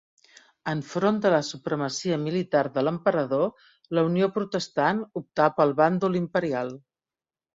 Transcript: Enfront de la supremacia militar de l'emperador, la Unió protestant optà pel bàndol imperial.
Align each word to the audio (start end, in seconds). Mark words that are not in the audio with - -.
Enfront 0.71 1.17
de 1.25 1.31
la 1.33 1.41
supremacia 1.49 2.17
militar 2.21 2.63
de 2.77 2.83
l'emperador, 2.87 3.45
la 3.97 4.05
Unió 4.09 4.31
protestant 4.39 5.03
optà 5.23 5.51
pel 5.59 5.75
bàndol 5.83 6.21
imperial. 6.21 6.73